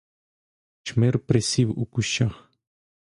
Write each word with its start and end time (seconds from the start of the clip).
Чмир 0.83 1.19
присів 1.19 1.79
у 1.79 1.85
кущах. 1.85 2.49